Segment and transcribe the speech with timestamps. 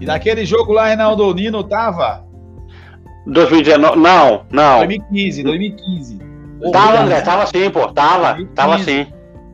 [0.00, 2.24] E naquele jogo lá, Reinaldo, Nino tava?
[3.26, 4.78] 2019, não, não.
[4.78, 6.18] 2015, 2015.
[6.72, 8.54] Tava, André, tava sim, pô, tava, 2015.
[8.54, 9.06] tava sim.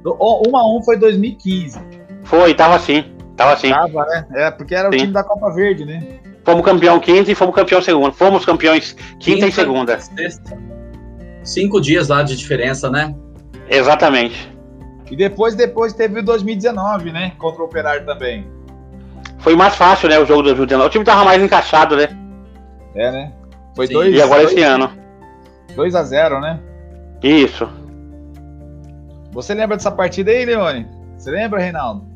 [0.05, 1.81] Um a um foi 2015.
[2.25, 3.05] Foi, tava sim,
[3.39, 3.71] tava sim.
[3.71, 4.27] Tava, né?
[4.35, 4.97] É, porque era sim.
[4.97, 6.21] o time da Copa Verde, né?
[6.51, 8.13] Fomos campeão quinta e fomos campeão segunda.
[8.13, 10.01] Fomos campeões quinta, quinta e segunda.
[10.01, 10.59] Sexta.
[11.45, 13.15] Cinco dias lá de diferença, né?
[13.69, 14.51] Exatamente.
[15.11, 17.33] E depois, depois teve o 2019, né?
[17.39, 18.47] Contra o Operário também.
[19.39, 20.19] Foi mais fácil, né?
[20.19, 20.89] O jogo do 2019.
[20.89, 22.09] O time tava mais encaixado, né?
[22.95, 23.33] É, né?
[23.77, 23.93] Foi Sim.
[23.95, 24.15] dois.
[24.15, 24.91] E agora dois, esse ano.
[25.75, 26.61] 2 a 0 né?
[27.23, 27.69] Isso.
[29.33, 30.87] Você lembra dessa partida aí, Leone?
[31.17, 32.10] Você lembra, Reinaldo?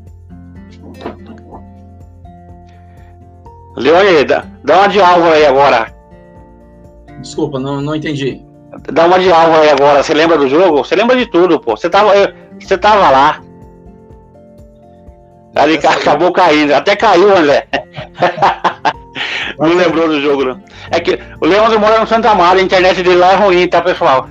[3.76, 5.94] Leone, dá, dá uma de alvo aí agora.
[7.20, 8.44] Desculpa, não, não entendi.
[8.92, 10.02] Dá uma de alvo aí agora.
[10.02, 10.78] Você lembra do jogo?
[10.78, 11.76] Você lembra de tudo, pô.
[11.76, 12.12] Você tava,
[12.58, 13.40] você tava lá.
[15.54, 16.72] Ali acabou caindo.
[16.72, 17.68] Até caiu, André.
[19.58, 20.60] não lembrou do jogo, não.
[20.90, 23.80] É que o Leandro mora no Santa Maria, a internet dele lá é ruim, tá,
[23.80, 24.28] pessoal?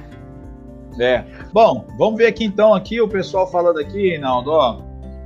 [1.00, 1.24] É.
[1.52, 4.78] Bom, vamos ver aqui então, aqui o pessoal falando aqui, Reinaldo, ó.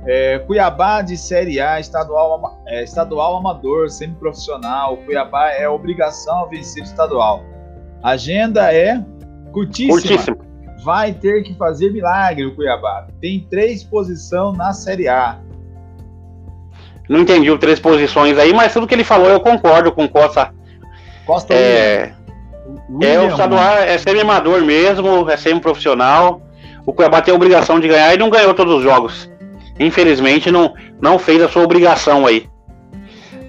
[0.06, 4.96] É, Cuiabá de Série A, estadual, é, estadual amador, semiprofissional.
[4.98, 7.42] Cuiabá é obrigação vencer o estadual.
[8.02, 9.02] Agenda é
[9.52, 9.92] curtíssima.
[9.92, 10.36] curtíssima.
[10.84, 13.08] Vai ter que fazer milagre o Cuiabá.
[13.20, 15.38] Tem três posições na Série A.
[17.08, 20.54] Não entendi o três posições aí, mas tudo que ele falou eu concordo com Costa.
[21.26, 22.12] Costa é,
[23.02, 26.40] é o estadual, é semi-amador mesmo, é semi-profissional.
[26.86, 29.28] O Cuiabá tem a obrigação de ganhar e não ganhou todos os jogos
[29.78, 32.48] infelizmente não, não fez a sua obrigação aí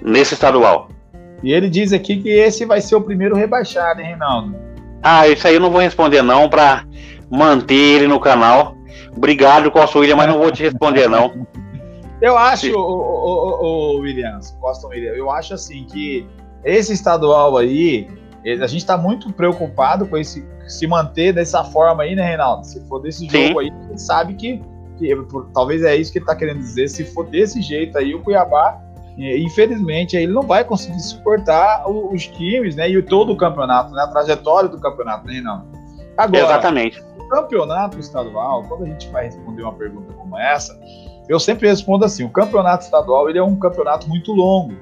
[0.02, 0.88] nesse estadual.
[1.42, 4.54] E ele diz aqui que esse vai ser o primeiro rebaixado, hein, Reinaldo?
[5.02, 6.84] Ah, isso aí eu não vou responder não para
[7.30, 8.76] manter ele no canal.
[9.16, 11.46] Obrigado, Costa William, mas não vou te responder não.
[12.20, 16.28] Eu acho, o, o, o, Williams, Costa William, eu acho assim que
[16.62, 18.06] esse estadual aí,
[18.44, 22.66] a gente está muito preocupado com esse se manter dessa forma aí, né, Reinaldo?
[22.66, 23.48] Se for desse Sim.
[23.48, 24.62] jogo aí, a gente sabe que
[25.00, 26.88] que talvez é isso que ele está querendo dizer.
[26.88, 28.80] Se for desse jeito aí, o Cuiabá,
[29.18, 32.88] é, infelizmente, ele não vai conseguir suportar os times, né?
[32.88, 34.02] E todo o campeonato, né?
[34.02, 35.66] A trajetória do campeonato, né, não?
[36.16, 37.02] Agora, Exatamente.
[37.18, 40.78] O campeonato estadual, quando a gente vai responder uma pergunta como essa,
[41.28, 44.74] eu sempre respondo assim: o campeonato estadual ele é um campeonato muito longo.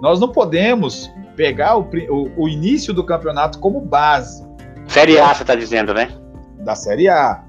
[0.00, 4.44] Nós não podemos pegar o, o, o início do campeonato como base.
[4.88, 6.08] Série A, você está dizendo, né?
[6.60, 7.43] Da Série A.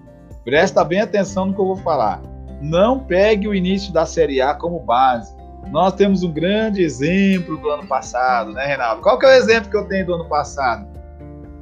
[0.45, 2.21] Presta bem atenção no que eu vou falar.
[2.61, 5.35] Não pegue o início da Série A como base.
[5.71, 9.01] Nós temos um grande exemplo do ano passado, né, Renato?
[9.01, 10.87] Qual que é o exemplo que eu tenho do ano passado?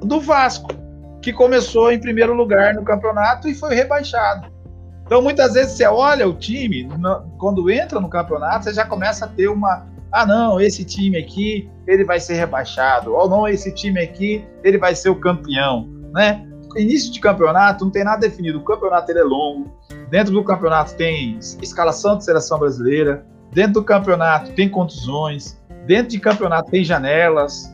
[0.01, 0.67] Do Vasco,
[1.21, 4.51] que começou em primeiro lugar no campeonato e foi rebaixado.
[5.05, 6.89] Então, muitas vezes você olha o time,
[7.37, 9.87] quando entra no campeonato, você já começa a ter uma.
[10.11, 13.13] Ah, não, esse time aqui ele vai ser rebaixado.
[13.13, 16.45] Ou não, esse time aqui ele vai ser o campeão, né?
[16.79, 18.59] Início de campeonato não tem nada definido.
[18.59, 19.71] O campeonato ele é longo.
[20.09, 23.25] Dentro do campeonato tem escalação de seleção brasileira.
[23.51, 25.59] Dentro do campeonato tem contusões.
[25.85, 27.73] Dentro de campeonato tem janelas.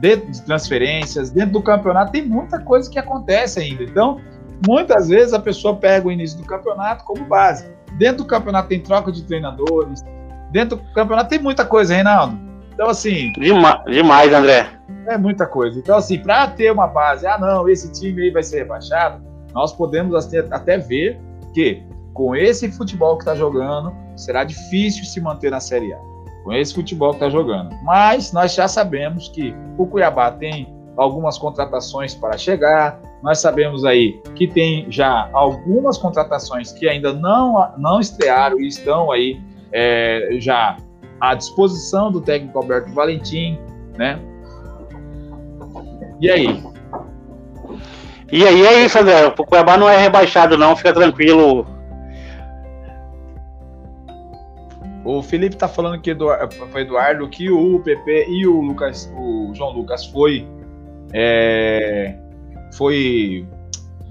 [0.00, 1.30] Dentro de transferências.
[1.30, 3.82] Dentro do campeonato tem muita coisa que acontece ainda.
[3.82, 4.20] Então,
[4.66, 7.70] muitas vezes a pessoa pega o início do campeonato como base.
[7.98, 10.02] Dentro do campeonato tem troca de treinadores.
[10.50, 12.49] Dentro do campeonato tem muita coisa, Reinaldo.
[12.72, 13.32] Então, assim.
[13.38, 14.66] Dema demais, André.
[15.06, 15.78] É muita coisa.
[15.78, 19.22] Então, assim, para ter uma base, ah, não, esse time aí vai ser rebaixado,
[19.54, 21.18] nós podemos assim, até ver
[21.52, 21.82] que
[22.14, 25.98] com esse futebol que está jogando, será difícil se manter na Série A.
[26.44, 27.74] Com esse futebol que está jogando.
[27.82, 33.00] Mas nós já sabemos que o Cuiabá tem algumas contratações para chegar.
[33.22, 39.10] Nós sabemos aí que tem já algumas contratações que ainda não, não estrearam e estão
[39.10, 39.40] aí
[39.72, 40.76] é, já
[41.20, 43.58] à disposição do técnico Alberto Valentim,
[43.96, 44.18] né?
[46.20, 46.62] E aí?
[48.32, 49.26] E aí é isso, André.
[49.26, 51.66] O Cuiabá não é rebaixado, não, fica tranquilo.
[55.04, 56.16] O Felipe tá falando que
[56.70, 60.46] foi Eduardo que o PP e o Lucas, o João Lucas foi
[61.12, 62.16] é,
[62.72, 63.46] foi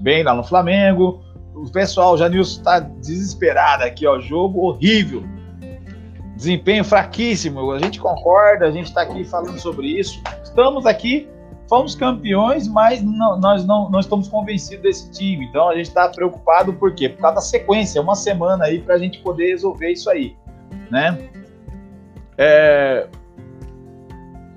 [0.00, 1.22] bem lá no Flamengo.
[1.54, 5.24] O pessoal, já Nilson tá desesperado aqui, ó, jogo horrível.
[6.40, 7.70] Desempenho fraquíssimo.
[7.70, 10.22] A gente concorda, a gente está aqui falando sobre isso.
[10.42, 11.28] Estamos aqui,
[11.68, 15.44] fomos campeões, mas não, nós não, não estamos convencidos desse time.
[15.44, 17.10] Então a gente está preocupado por quê?
[17.10, 20.34] Por causa da sequência, uma semana aí para a gente poder resolver isso aí,
[20.90, 21.28] né?
[22.38, 23.06] É...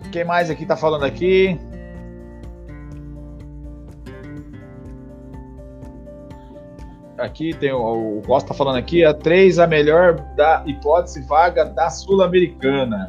[0.10, 1.60] Quem mais aqui está falando aqui?
[7.24, 11.66] Aqui tem o, o Costa tá falando aqui, a 3 a melhor da hipótese vaga
[11.66, 13.08] da Sul-Americana.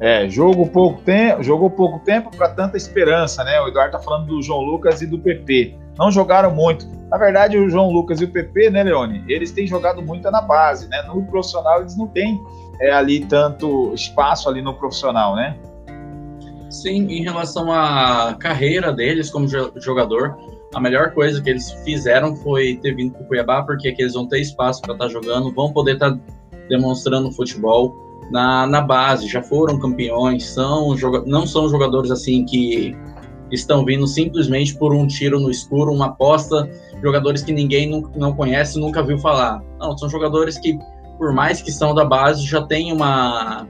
[0.00, 3.60] É, jogo pouco tempo, jogou pouco tempo para tanta esperança, né?
[3.60, 5.76] O Eduardo tá falando do João Lucas e do PP.
[5.96, 6.86] Não jogaram muito.
[7.08, 9.24] Na verdade, o João Lucas e o PP, né, Leone?
[9.28, 11.02] Eles têm jogado muito na base, né?
[11.02, 12.40] No profissional eles não têm
[12.80, 15.56] é, ali tanto espaço ali no profissional, né?
[16.70, 19.46] Sim, em relação à carreira deles como
[19.76, 20.36] jogador,
[20.74, 24.14] a melhor coisa que eles fizeram foi ter vindo para o Cuiabá, porque aqui eles
[24.14, 26.20] vão ter espaço para estar tá jogando, vão poder estar tá
[26.68, 27.94] demonstrando futebol
[28.30, 30.94] na, na base, já foram campeões, são
[31.26, 32.96] não são jogadores assim que
[33.50, 36.68] estão vindo simplesmente por um tiro no escuro, uma aposta,
[37.02, 39.62] jogadores que ninguém não, não conhece, nunca viu falar.
[39.78, 40.78] Não, são jogadores que,
[41.18, 43.66] por mais que são da base, já têm uma,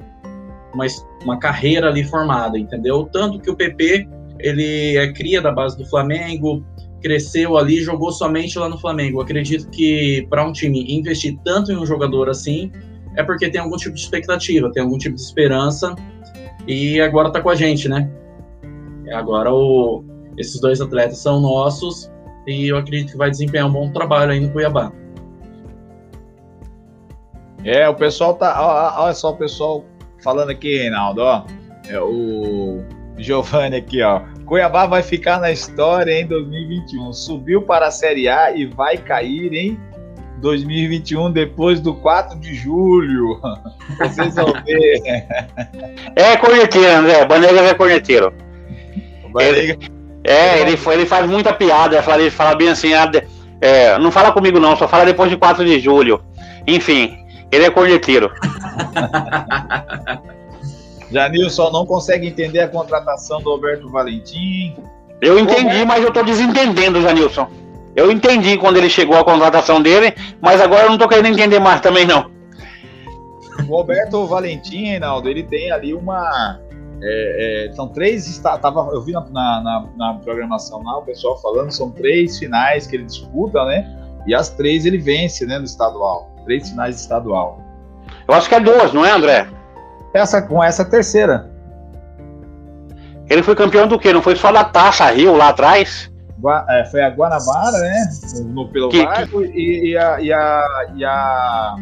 [0.73, 0.87] uma,
[1.25, 3.09] uma carreira ali formada, entendeu?
[3.13, 4.09] Tanto que o PP,
[4.39, 6.65] ele é cria da base do Flamengo,
[7.05, 9.21] cresceu ali, jogou somente lá no Flamengo.
[9.21, 12.73] acredito que para um time investir tanto em um jogador assim,
[13.15, 15.95] é porque tem algum tipo de expectativa, tem algum tipo de esperança
[16.67, 18.11] e agora tá com a gente, né?
[19.13, 20.03] Agora o,
[20.39, 22.11] esses dois atletas são nossos
[22.47, 24.91] e eu acredito que vai desempenhar um bom trabalho aí no Cuiabá.
[27.63, 28.95] É, o pessoal tá.
[28.99, 29.85] Olha só o pessoal
[30.23, 31.45] falando aqui, Reinaldo, ó.
[31.87, 32.83] É o
[33.19, 34.23] Giovanni aqui, ó.
[34.55, 37.13] Cuiabá vai ficar na história em 2021.
[37.13, 39.77] Subiu para a Série A e vai cair em
[40.41, 43.41] 2021 depois do 4 de julho.
[43.99, 45.03] Vocês vão ver.
[46.15, 47.25] É corneteiro, André.
[47.25, 48.33] Banegas é corneteiro.
[49.41, 49.77] Ele,
[50.23, 52.01] é, ele, ele faz muita piada.
[52.17, 53.11] Ele fala bem assim: ah,
[53.61, 56.23] é, não fala comigo não, só fala depois de 4 de julho.
[56.65, 57.19] Enfim,
[57.51, 58.31] ele é corneteiro.
[61.15, 64.75] Janilson não consegue entender a contratação do Roberto Valentim.
[65.21, 67.49] Eu entendi, mas eu tô desentendendo, Janilson.
[67.95, 71.61] Eu entendi quando ele chegou a contratação dele, mas agora eu não tô querendo entender
[71.61, 72.29] mais também, não.
[73.61, 76.59] O Roberto Valentim, Reinaldo, ele tem ali uma.
[77.01, 78.37] É, é, são três.
[78.41, 82.97] Tava, eu vi na, na, na, programação lá o pessoal falando, são três finais que
[82.97, 83.87] ele disputa, né?
[84.27, 86.33] E as três ele vence, né, no estadual.
[86.45, 87.61] Três finais estadual.
[88.27, 89.47] Eu acho que é duas, não é, André?
[90.15, 91.51] Essa, com essa terceira.
[93.29, 94.13] Ele foi campeão do quê?
[94.13, 96.11] Não foi só da Taça Rio lá atrás?
[96.69, 98.05] É, foi a Guanabara, né?
[98.47, 99.47] No, pelo que, Barco que...
[99.47, 100.21] E, e, a.
[100.21, 101.77] E a, e a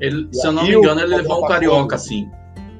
[0.00, 2.28] ele, e se eu não Rio, me engano, ele levou o Carioca, sim.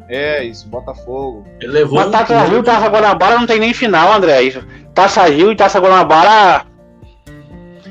[0.09, 1.45] É, isso, Botafogo.
[1.61, 2.01] Ele levou.
[2.01, 4.43] Mas Taça Rio e Taça Guanabara não tem nem final, André.
[4.43, 4.65] Isso.
[4.93, 6.65] Taça Rio e Taça Guanabara.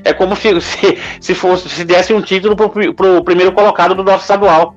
[0.04, 4.04] É como se, se, se fosse se desse um título pro, pro primeiro colocado do
[4.04, 4.76] nosso estadual.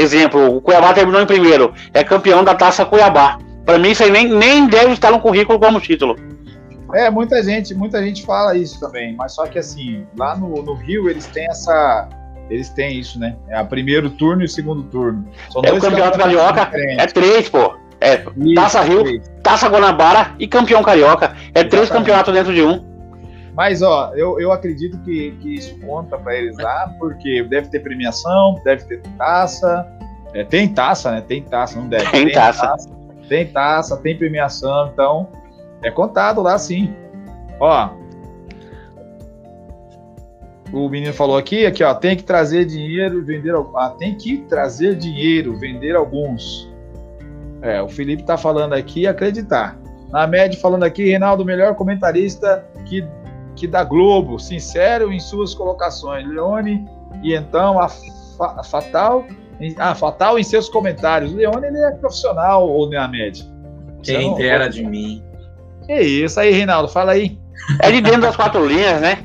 [0.00, 3.38] Exemplo, o Cuiabá terminou em primeiro, é campeão da Taça Cuiabá.
[3.66, 6.16] Para mim, isso aí nem, nem deve estar no currículo como título.
[6.94, 10.72] É, muita gente, muita gente fala isso também, mas só que assim, lá no, no
[10.72, 12.08] Rio eles têm essa.
[12.48, 13.36] Eles têm isso, né?
[13.48, 15.24] É o primeiro turno e o segundo turno.
[15.50, 17.76] São é o campeonato carioca, é três, pô.
[18.00, 19.30] É isso, Taça Rio, três.
[19.42, 21.26] Taça Guanabara e campeão carioca.
[21.26, 21.68] É Exatamente.
[21.68, 22.89] três campeonatos dentro de um.
[23.60, 27.80] Mas, ó, eu, eu acredito que, que isso conta para eles lá, porque deve ter
[27.80, 29.86] premiação, deve ter taça.
[30.32, 31.20] É, tem taça, né?
[31.20, 32.10] Tem taça, não deve.
[32.10, 32.62] Tem, tem taça.
[32.62, 32.88] taça.
[33.28, 35.28] Tem taça, tem premiação, então
[35.82, 36.90] é contado lá sim.
[37.60, 37.90] Ó.
[40.72, 44.96] O menino falou aqui, aqui, ó, tem que trazer dinheiro, vender, ah, tem que trazer
[44.96, 46.66] dinheiro, vender alguns.
[47.60, 49.78] É, o Felipe tá falando aqui, acreditar.
[50.10, 53.06] Na média falando aqui, Reinaldo, melhor comentarista que
[53.60, 56.26] que da Globo, sincero em suas colocações.
[56.26, 56.82] Leone
[57.22, 57.90] e então a,
[58.58, 59.26] a Fatal,
[59.76, 61.30] ah, Fatal em seus comentários.
[61.30, 63.44] Leone ele é profissional ou média?
[64.02, 65.22] Quem dera de mim.
[65.86, 67.38] Que isso aí, Reinaldo, fala aí.
[67.82, 69.18] É de dentro das quatro linhas, né?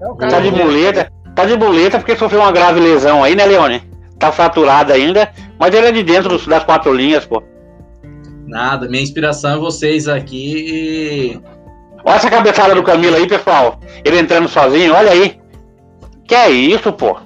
[0.00, 3.82] É tá de muleta, tá de muleta porque sofreu uma grave lesão aí, né, Leone?
[4.18, 7.42] Tá fraturado ainda, mas ele é de dentro das quatro linhas, pô.
[8.46, 11.40] Nada, minha inspiração é vocês aqui
[12.08, 13.78] Olha essa cabeçada do Camilo aí, pessoal.
[14.02, 15.38] Ele entrando sozinho, olha aí.
[16.26, 17.18] Que é isso, pô?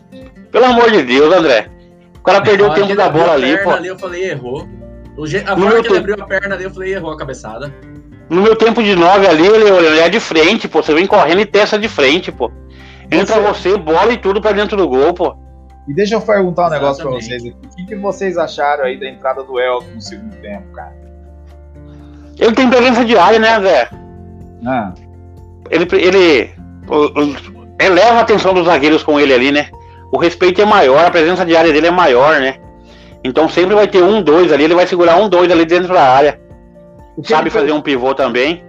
[0.51, 1.71] Pelo amor de Deus, André.
[2.19, 3.71] O cara perdeu o tempo da bola ali, pô.
[3.71, 4.69] Ali, eu falei, errou.
[5.17, 5.39] O je...
[5.39, 7.73] A forma que ele abriu a perna ali, eu falei, errou a cabeçada.
[8.29, 10.83] No meu tempo de 9 ali, ele, ele é de frente, pô.
[10.83, 12.51] Você vem correndo e testa de frente, pô.
[13.09, 13.71] Entra você...
[13.71, 15.37] você, bola e tudo pra dentro do gol, pô.
[15.87, 17.29] E deixa eu perguntar um negócio Exatamente.
[17.29, 17.55] pra vocês.
[17.55, 20.93] O que, que vocês acharam aí da entrada do Elton no segundo tempo, cara?
[22.37, 23.89] Ele tem presença de área, né, André?
[24.67, 24.93] Ah.
[25.71, 26.51] Ele, ele
[27.81, 29.69] eleva a atenção dos zagueiros com ele ali, né?
[30.13, 32.57] O respeito é maior, a presença de área dele é maior, né?
[33.25, 36.03] Então sempre vai ter um, dois ali, ele vai segurar um, dois ali dentro da
[36.03, 36.41] área.
[37.25, 38.65] Sabe fazer um pivô também.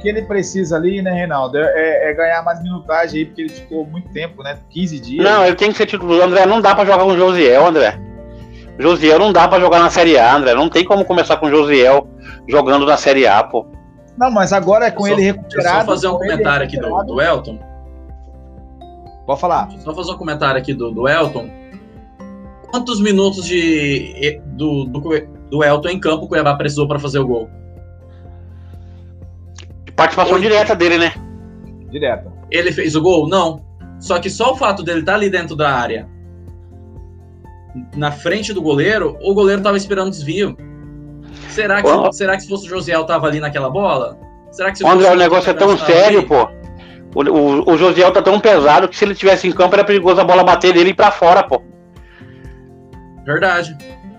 [0.00, 3.50] que ele precisa ali, né, Reinaldo, é, é, é, ganhar mais minutagem aí, porque ele
[3.50, 4.58] ficou muito tempo, né?
[4.70, 5.24] 15 dias.
[5.24, 6.26] Não, ele tem que ser titular.
[6.26, 7.98] André, não dá pra jogar com o Josiel, André.
[8.78, 10.54] Josiel não dá pra jogar na Série A, André.
[10.54, 12.08] Não tem como começar com o Josiel
[12.48, 13.66] jogando na Série A, pô.
[14.16, 15.80] Não, mas agora é com só, ele recuperado.
[15.80, 17.58] Só fazer um comentário aqui do, do Elton.
[19.26, 19.70] Pode falar.
[19.78, 21.48] Só fazer um comentário aqui do, do Elton.
[22.70, 25.00] Quantos minutos de, do, do,
[25.50, 27.50] do Elton em campo o Cuiabá precisou para fazer o gol?
[29.96, 30.42] Participação Oito.
[30.42, 31.12] direta dele, né?
[31.90, 32.32] Direta.
[32.50, 33.28] Ele fez o gol?
[33.28, 33.64] Não.
[33.98, 36.08] Só que só o fato dele estar tá ali dentro da área,
[37.94, 40.56] na frente do goleiro, o goleiro estava esperando desvio.
[41.50, 42.12] Será que, oh.
[42.12, 44.18] será que se fosse o Josiel tava ali naquela bola?
[44.50, 46.26] Será que se André, o negócio é tão sério, ali?
[46.26, 46.48] pô.
[47.14, 50.20] O, o, o Josiel tá tão pesado que se ele tivesse em campo era perigoso
[50.20, 51.62] a bola bater nele e ir pra fora, pô.
[53.24, 53.76] Verdade.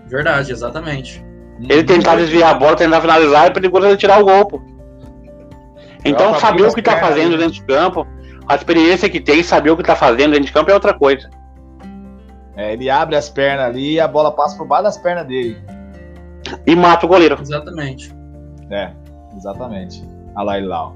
[0.08, 1.24] Verdade, exatamente.
[1.70, 4.62] Ele tentar desviar a bola, tentar finalizar, é perigoso ele tirar o gol, pô.
[6.04, 8.08] Então, saber o que tá fazendo dentro de campo,
[8.48, 11.30] a experiência que tem, saber o que tá fazendo dentro de campo é outra coisa.
[12.58, 15.58] É, ele abre as pernas ali e a bola passa por baixo das pernas dele.
[16.66, 17.38] E mata o goleiro.
[17.40, 18.14] Exatamente.
[18.70, 18.92] É,
[19.36, 20.04] exatamente.
[20.36, 20.94] A lá, lá.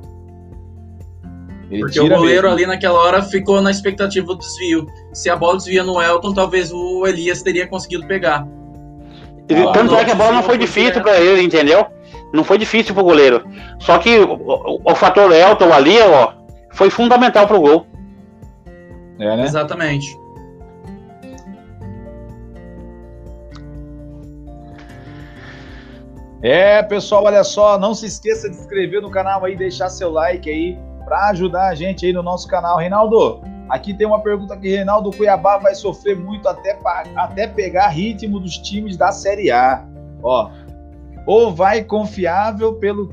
[1.69, 2.49] Ele Porque o goleiro mesmo.
[2.49, 4.85] ali naquela hora ficou na expectativa do desvio.
[5.13, 8.47] Se a bola desvia no Elton, talvez o Elias teria conseguido pegar.
[9.51, 11.85] Ah, tanto é que a bola não foi difícil para ele, entendeu?
[12.33, 13.45] Não foi difícil pro goleiro.
[13.79, 16.33] Só que o, o, o fator Elton ali, ó,
[16.71, 17.87] foi fundamental pro gol.
[19.19, 19.43] É, né?
[19.43, 20.17] Exatamente.
[26.47, 30.11] É, pessoal, olha só, não se esqueça de se inscrever no canal aí, deixar seu
[30.11, 32.77] like aí para ajudar a gente aí no nosso canal.
[32.77, 36.77] Reinaldo, aqui tem uma pergunta que Reinaldo Cuiabá vai sofrer muito até,
[37.15, 39.83] até pegar ritmo dos times da Série A.
[40.21, 40.51] Ó,
[41.25, 43.11] ou vai confiável pelo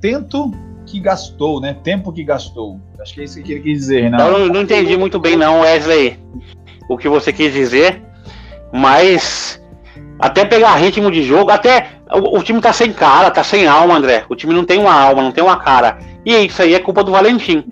[0.00, 0.50] tento
[0.84, 1.76] que gastou, né?
[1.84, 2.80] Tempo que gastou.
[2.98, 4.32] Acho que é isso que ele quis dizer, Reinaldo.
[4.32, 6.18] Eu não, não entendi muito bem não, Wesley,
[6.88, 8.02] o que você quis dizer,
[8.72, 9.62] mas
[10.24, 13.94] até pegar ritmo de jogo, até o, o, time tá sem cara, tá sem alma,
[13.94, 14.24] André.
[14.26, 15.98] O time não tem uma alma, não tem uma cara.
[16.24, 17.62] E isso aí é culpa do Valentim.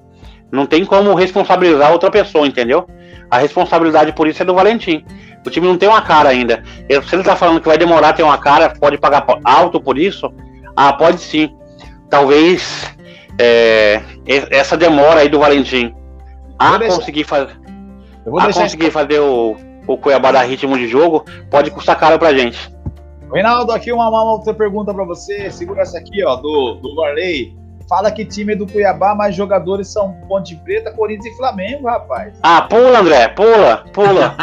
[0.50, 2.87] Não tem como responsabilizar outra pessoa, entendeu?
[3.30, 5.02] A responsabilidade por isso é do Valentim.
[5.47, 6.62] O time não tem uma cara ainda.
[7.09, 9.97] Se ele tá falando que vai demorar a ter uma cara, pode pagar alto por
[9.97, 10.30] isso?
[10.76, 11.49] Ah, pode sim.
[12.11, 12.94] Talvez
[13.38, 14.02] é,
[14.50, 15.94] essa demora aí do Valentim
[16.59, 17.59] a conseguir fazer.
[18.38, 19.56] A conseguir fazer o,
[19.87, 22.73] o Cuiabá dar ritmo de jogo, pode custar caro pra gente.
[23.33, 25.51] Reinaldo, aqui uma, uma outra pergunta para você.
[25.51, 27.57] Segura essa aqui, ó, do, do Varley.
[27.89, 32.35] Fala que time é do Cuiabá, mas jogadores são Ponte Preta, Corinthians e Flamengo, rapaz.
[32.43, 34.37] Ah, pula, André, pula, pula.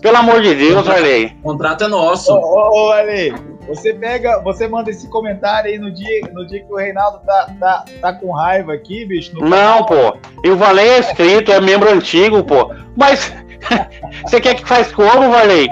[0.00, 1.36] Pelo amor de Deus, Varley.
[1.40, 2.32] O contrato é nosso.
[2.32, 3.32] Ô, ô, ô Varley,
[3.68, 7.54] você pega, você manda esse comentário aí no dia, no dia que o Reinaldo tá,
[7.60, 9.32] tá, tá com raiva aqui, bicho.
[9.40, 10.16] Não, pô.
[10.42, 12.72] E o Varley é inscrito, é membro antigo, pô.
[12.96, 13.32] Mas
[14.24, 15.68] você quer que faz como, Varley?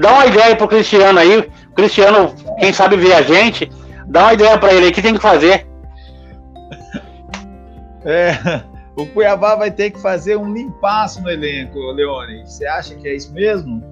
[0.00, 1.38] Dá uma ideia pro Cristiano aí.
[1.38, 3.70] O Cristiano, quem sabe ver a gente,
[4.06, 5.66] dá uma ideia para ele aí, o que tem que fazer.
[8.04, 8.62] É,
[8.96, 12.42] o Cuiabá vai ter que fazer um limpaço no elenco, Leone.
[12.46, 13.82] Você acha que é isso mesmo?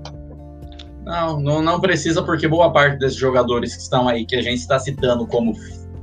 [1.04, 4.58] Não, não, não precisa, porque boa parte desses jogadores que estão aí, que a gente
[4.58, 5.52] está citando como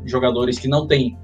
[0.06, 1.18] jogadores que não têm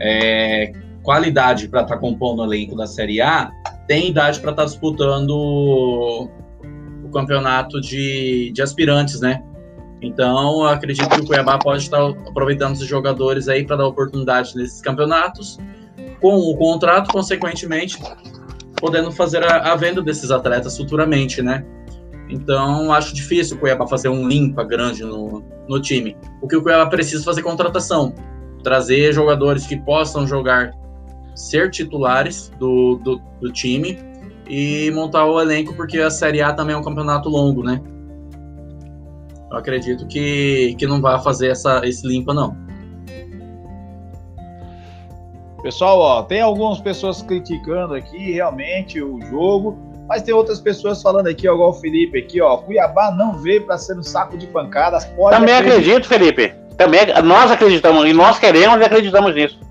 [0.00, 3.50] é, qualidade para estar tá compondo o elenco da Série A,
[3.88, 9.42] tem idade para estar tá disputando o campeonato de, de aspirantes, né?
[10.00, 14.80] Então, acredito que o Cuiabá pode estar aproveitando esses jogadores aí para dar oportunidade nesses
[14.80, 15.58] campeonatos,
[16.20, 17.98] com o contrato, consequentemente,
[18.76, 21.64] podendo fazer a, a, venda desses atletas futuramente, né?
[22.28, 26.16] Então, acho difícil o Cuiabá fazer um limpa grande no, no time.
[26.42, 28.14] O que o Cuiabá precisa fazer é contratação,
[28.62, 30.72] trazer jogadores que possam jogar,
[31.38, 33.98] ser titulares do, do, do time
[34.48, 37.80] e montar o elenco, porque a Série A também é um campeonato longo, né?
[39.50, 42.56] Eu acredito que, que não vai fazer essa, esse limpa, não.
[45.62, 49.78] Pessoal, ó, tem algumas pessoas criticando aqui realmente o jogo,
[50.08, 53.64] mas tem outras pessoas falando aqui, ó, igual o Felipe aqui, ó, Cuiabá não veio
[53.64, 55.04] para ser um saco de pancadas.
[55.04, 55.78] Pode Também acreditar.
[55.78, 56.54] acredito, Felipe.
[56.76, 59.67] Também nós acreditamos e nós queremos e acreditamos nisso.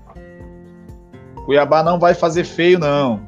[1.48, 3.20] Cuiabá não vai fazer feio, não.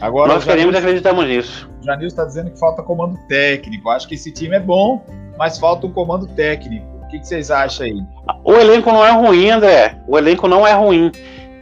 [0.00, 1.70] Agora, Nós queremos e acreditamos nisso.
[1.78, 3.90] O Janil está dizendo que falta comando técnico.
[3.90, 5.04] Acho que esse time é bom,
[5.36, 6.86] mas falta um comando técnico.
[7.02, 8.00] O que, que vocês acham aí?
[8.42, 10.00] O elenco não é ruim, André.
[10.08, 11.12] O elenco não é ruim.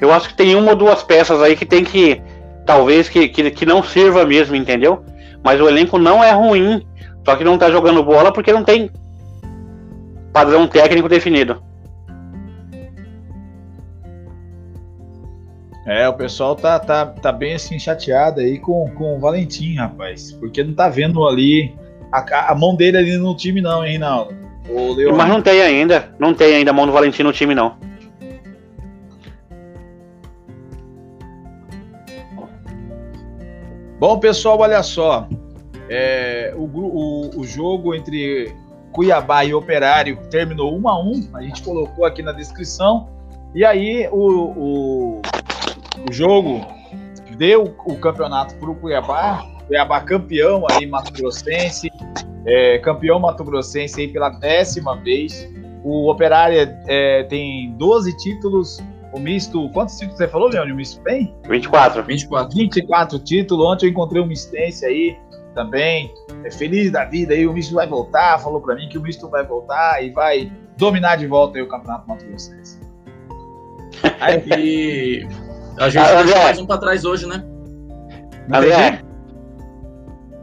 [0.01, 2.23] Eu acho que tem uma ou duas peças aí que tem que.
[2.65, 5.05] Talvez que, que, que não sirva mesmo, entendeu?
[5.43, 6.87] Mas o elenco não é ruim.
[7.27, 8.89] Só que não tá jogando bola porque não tem
[10.33, 11.61] padrão técnico definido.
[15.89, 20.33] É, o pessoal tá, tá, tá bem assim chateado aí com, com o Valentim, rapaz.
[20.33, 21.75] Porque não tá vendo ali
[22.13, 24.37] a, a mão dele ali no time, não, hein, Rinaldo?
[25.17, 26.15] Mas não tem ainda.
[26.19, 27.77] Não tem ainda a mão do Valentim no time, não.
[33.99, 35.27] Bom, pessoal, olha só.
[35.89, 38.55] É, o, o, o jogo entre
[38.93, 43.09] Cuiabá e Operário terminou 1 a 1 A gente colocou aqui na descrição.
[43.55, 45.23] E aí o, o,
[46.09, 46.67] o jogo
[47.37, 51.91] deu o campeonato para o Cuiabá, Cuiabá campeão aí Mato Grossense,
[52.45, 55.49] é, campeão Mato Grossense aí pela décima vez.
[55.85, 60.75] O Operário é, tem 12 títulos, o misto, quantos títulos você falou, Leandro?
[60.75, 61.35] O misto tem?
[61.49, 62.03] 24.
[62.03, 62.57] 24.
[62.57, 63.67] 24 títulos.
[63.67, 65.17] Ontem eu encontrei um mistense aí
[65.55, 66.13] também,
[66.45, 69.29] é feliz da vida aí, o misto vai voltar, falou para mim que o misto
[69.29, 72.79] vai voltar e vai dominar de volta aí o Campeonato Mato Grossense.
[74.21, 75.27] Aí,
[75.79, 77.45] a gente ah, deixou mais um para trás hoje, né?
[78.49, 79.05] Não entendi.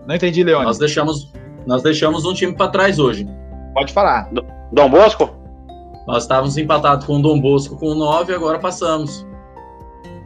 [0.07, 0.65] Não entendi, Leone.
[0.65, 1.31] Nós deixamos,
[1.65, 3.27] nós deixamos um time para trás hoje.
[3.73, 4.29] Pode falar.
[4.71, 5.35] Dom Bosco?
[6.07, 9.25] Nós estávamos empatados com o Dom Bosco com 9 e agora passamos.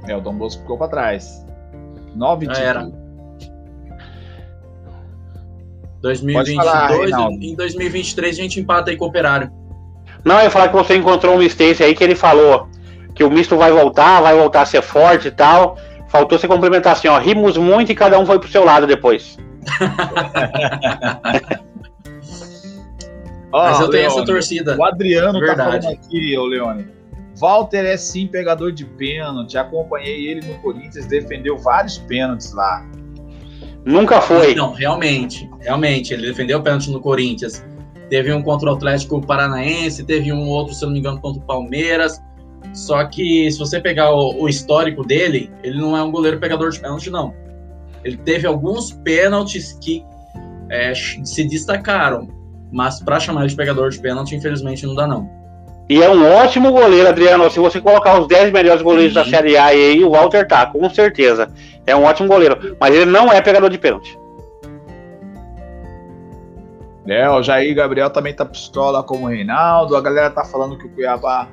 [0.08, 1.46] É, o Dom Bosco ficou para trás.
[2.16, 2.68] 9 títulos.
[2.68, 2.92] Era.
[6.02, 9.52] 2022 falar, em 2023 a gente empata aí com o Operário.
[10.24, 12.68] Não, eu ia falar que você encontrou um mistência aí que ele falou
[13.20, 15.78] que o misto vai voltar, vai voltar a ser forte e tal.
[16.08, 19.38] Faltou você complementar assim, ó, rimos muito e cada um foi pro seu lado depois.
[23.52, 24.78] Mas eu tenho Leone, essa torcida.
[24.78, 25.58] O Adriano tá Verdade.
[25.58, 26.88] tá falando aqui, ô Leone.
[27.38, 29.58] Walter é sim pegador de pênalti.
[29.58, 32.90] Acompanhei ele no Corinthians, defendeu vários pênaltis lá.
[33.84, 34.56] Nunca foi.
[34.56, 37.66] Não, realmente, realmente, ele defendeu o pênalti no Corinthians.
[38.10, 41.42] Teve um contra o Atlético Paranaense, teve um outro, se eu não me engano, contra
[41.42, 42.22] o Palmeiras.
[42.74, 46.70] Só que se você pegar o, o histórico dele, ele não é um goleiro pegador
[46.70, 47.34] de pênalti, não.
[48.04, 50.04] Ele teve alguns pênaltis que
[50.70, 52.28] é, se destacaram,
[52.72, 55.30] mas para chamar ele de pegador de pênalti, infelizmente não dá, não.
[55.90, 57.50] E é um ótimo goleiro, Adriano.
[57.50, 60.88] Se você colocar os 10 melhores goleiros da Série A aí, o Walter tá, com
[60.88, 61.52] certeza.
[61.88, 62.78] É um ótimo goleiro.
[62.80, 64.16] Mas ele não é pegador de pênalti.
[67.08, 69.96] É, o Jair Gabriel também tá pistola como o Reinaldo.
[69.96, 71.48] A galera tá falando que o Cuiabá.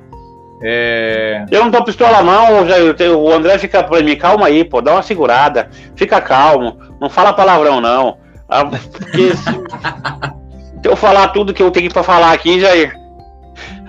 [0.61, 1.45] É...
[1.51, 2.95] Eu não tô pistola, não, Jair.
[3.17, 5.69] O André fica pra mim, calma aí, pô, dá uma segurada.
[5.95, 6.79] Fica calmo.
[6.99, 8.17] Não fala palavrão, não.
[8.49, 9.51] Ah, porque se,
[10.81, 13.07] se eu falar tudo que eu tenho pra falar aqui, Jair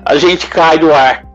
[0.09, 1.29] a gente cai do ar.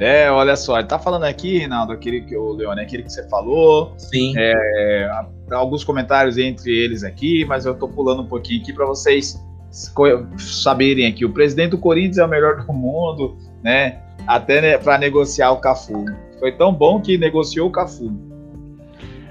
[0.00, 3.28] É, olha só, ele tá falando aqui, Rinaldo, aquele que o Leone, aquele que você
[3.28, 3.94] falou.
[3.96, 4.34] Sim.
[4.36, 5.08] É,
[5.52, 11.06] alguns comentários entre eles aqui, mas eu tô pulando um pouquinho aqui para vocês saberem
[11.06, 11.24] aqui.
[11.24, 14.00] O presidente do Corinthians é o melhor do mundo, né?
[14.26, 16.04] Até né, para negociar o Cafu.
[16.38, 18.12] Foi tão bom que negociou o Cafu.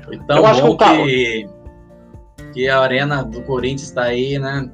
[0.05, 1.47] Foi tão eu bom que,
[2.53, 4.69] que a arena do Corinthians está aí, né?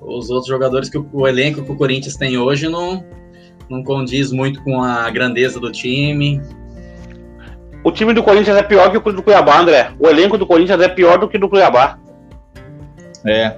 [0.00, 3.04] os outros jogadores que o, o, elenco que o Corinthians tem hoje não,
[3.68, 6.40] não condiz muito com a grandeza do time.
[7.84, 9.92] O time do Corinthians é pior que o do Cuiabá, André.
[9.98, 11.98] O elenco do Corinthians é pior do que o do Cuiabá.
[13.24, 13.56] É.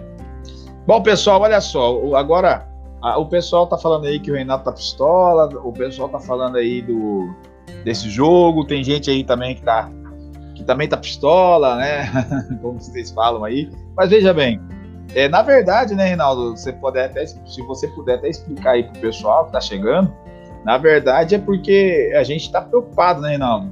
[0.87, 2.15] Bom, pessoal, olha só.
[2.17, 2.67] Agora,
[3.03, 5.49] a, o pessoal tá falando aí que o Renato tá pistola.
[5.65, 7.35] O pessoal tá falando aí do
[7.85, 8.65] desse jogo.
[8.65, 9.91] Tem gente aí também que tá
[10.55, 12.11] que também tá pistola, né?
[12.61, 13.71] Como vocês falam aí.
[13.97, 14.61] Mas veja bem,
[15.15, 19.01] é, na verdade, né, Reinaldo, você pode até, se você puder até explicar aí pro
[19.01, 20.13] pessoal que tá chegando,
[20.65, 23.71] na verdade é porque a gente tá preocupado, né, Reinaldo?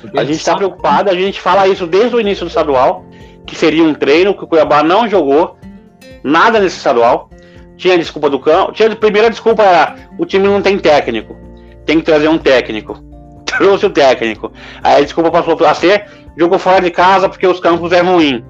[0.00, 3.04] Porque a gente está preocupado, a gente fala isso desde o início do estadual,
[3.46, 5.56] que seria um treino que o Cuiabá não jogou
[6.24, 7.28] nada nesse estadual.
[7.76, 8.72] Tinha desculpa do campo.
[8.72, 11.36] Tinha a primeira desculpa era o time não tem técnico.
[11.84, 12.98] Tem que trazer um técnico.
[13.44, 14.50] Trouxe o técnico.
[14.82, 16.06] Aí a desculpa passou a ser
[16.36, 18.44] jogou fora de casa porque os campos é ruim.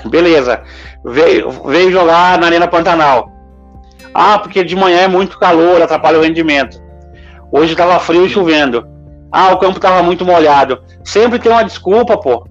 [0.06, 0.62] Beleza.
[1.04, 3.30] Veio, veio jogar na Arena Pantanal.
[4.14, 6.82] Ah, porque de manhã é muito calor, atrapalha o rendimento.
[7.52, 8.86] Hoje estava frio e chovendo.
[9.30, 10.82] Ah, o campo estava muito molhado.
[11.04, 12.46] Sempre tem uma desculpa, pô.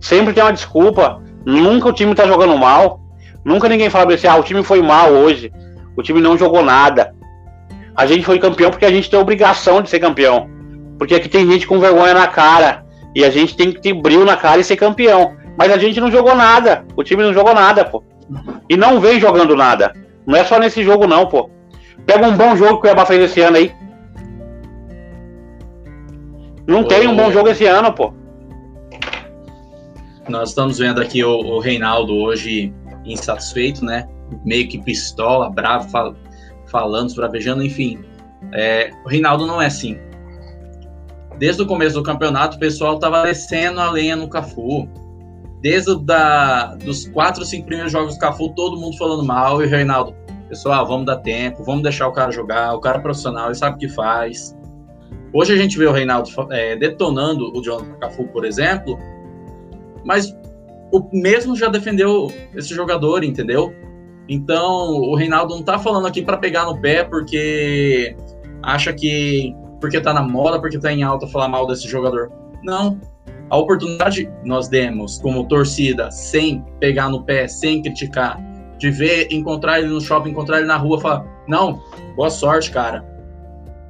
[0.00, 1.20] Sempre tem uma desculpa.
[1.44, 3.00] Nunca o time tá jogando mal.
[3.44, 5.52] Nunca ninguém fala assim, ah, o time foi mal hoje.
[5.96, 7.14] O time não jogou nada.
[7.96, 10.48] A gente foi campeão porque a gente tem a obrigação de ser campeão.
[10.98, 12.84] Porque aqui tem gente com vergonha na cara.
[13.14, 15.36] E a gente tem que ter brilho na cara e ser campeão.
[15.56, 16.84] Mas a gente não jogou nada.
[16.96, 18.04] O time não jogou nada, pô.
[18.68, 19.92] E não vem jogando nada.
[20.26, 21.50] Não é só nesse jogo, não, pô.
[22.06, 23.72] Pega um bom jogo que o Cuiabá fez esse ano aí.
[26.66, 28.12] Não tem um bom jogo esse ano, pô.
[30.28, 32.72] Nós estamos vendo aqui o, o Reinaldo hoje
[33.04, 34.08] insatisfeito, né?
[34.44, 36.14] Meio que pistola, bravo, fal
[36.66, 37.98] falando, bravejando, enfim.
[38.52, 39.98] É, o Reinaldo não é assim.
[41.38, 44.88] Desde o começo do campeonato, o pessoal estava descendo a lenha no Cafu.
[45.60, 49.62] Desde da, dos quatro, cinco primeiros jogos do Cafu, todo mundo falando mal.
[49.62, 50.14] E o Reinaldo,
[50.48, 52.74] pessoal, vamos dar tempo, vamos deixar o cara jogar.
[52.74, 54.56] O cara é profissional, ele sabe o que faz.
[55.32, 58.98] Hoje a gente vê o Reinaldo é, detonando o Jonathan Cafu, por exemplo,
[60.04, 60.34] mas
[60.92, 63.74] o mesmo já defendeu esse jogador, entendeu?
[64.28, 68.14] Então, o Reinaldo não tá falando aqui para pegar no pé porque
[68.62, 72.30] acha que porque tá na moda, porque tá em alta falar mal desse jogador.
[72.62, 73.00] Não.
[73.48, 78.38] A oportunidade nós demos como torcida, sem pegar no pé, sem criticar,
[78.76, 81.82] de ver, encontrar ele no shopping, encontrar ele na rua, falar: Não,
[82.14, 83.04] boa sorte, cara.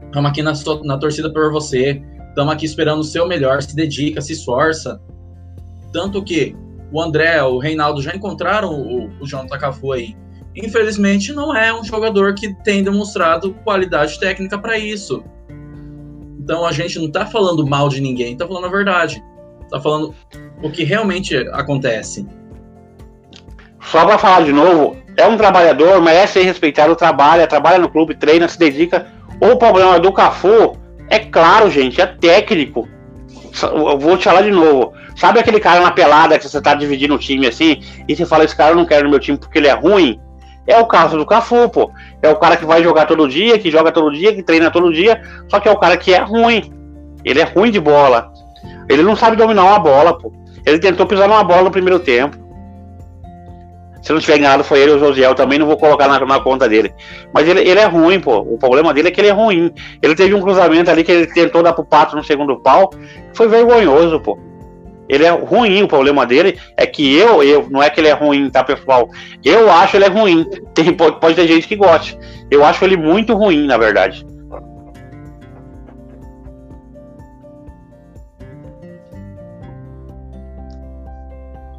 [0.05, 0.53] Estamos aqui na,
[0.85, 2.01] na torcida por você.
[2.29, 3.61] Estamos aqui esperando o seu melhor.
[3.63, 5.01] Se dedica, se esforça.
[5.93, 6.55] Tanto que
[6.93, 10.17] o André, o Reinaldo já encontraram o, o Jonathan Cafu aí.
[10.57, 15.23] Infelizmente, não é um jogador que tem demonstrado qualidade técnica para isso.
[16.41, 19.23] Então a gente não está falando mal de ninguém, está falando a verdade.
[19.63, 20.15] Está falando
[20.63, 22.27] o que realmente acontece.
[23.81, 28.15] Só para falar de novo, é um trabalhador, merece ser respeitado, trabalha, trabalha no clube,
[28.15, 29.07] treina, se dedica.
[29.41, 30.77] O problema do Cafu
[31.11, 32.89] é claro, gente, é técnico.
[33.63, 34.93] Eu vou te falar de novo.
[35.19, 38.45] Sabe aquele cara na pelada que você tá dividindo o time assim, e você fala,
[38.45, 40.21] esse cara eu não quero no meu time porque ele é ruim?
[40.65, 41.91] É o caso do Cafu, pô.
[42.23, 44.93] É o cara que vai jogar todo dia, que joga todo dia, que treina todo
[44.93, 46.73] dia, só que é o cara que é ruim.
[47.25, 48.31] Ele é ruim de bola.
[48.89, 50.33] Ele não sabe dominar uma bola, pô.
[50.65, 52.37] Ele tentou pisar numa bola no primeiro tempo.
[54.01, 56.69] Se não tiver enganado, foi ele o Josiel, também não vou colocar na, na conta
[56.69, 56.95] dele.
[57.35, 58.39] Mas ele, ele, é ruim, pô.
[58.39, 59.73] O problema dele é que ele é ruim.
[60.01, 62.91] Ele teve um cruzamento ali que ele tentou dar pro pato no segundo pau.
[63.35, 64.39] Foi vergonhoso, pô.
[65.09, 68.13] Ele é ruim, o problema dele é que eu, eu, não é que ele é
[68.13, 69.09] ruim, tá, pessoal?
[69.43, 70.45] Eu acho ele é ruim.
[70.75, 72.19] Tem, pode, pode ter gente que goste.
[72.51, 74.27] Eu acho ele muito ruim, na verdade.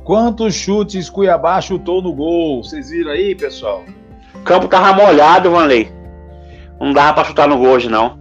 [0.04, 2.64] Quantos chutes Cuiabá chutou no gol?
[2.64, 3.84] Vocês viram aí, pessoal?
[4.34, 5.92] O campo tava molhado, Vanley.
[6.80, 8.18] Não dava pra chutar no gol hoje, não.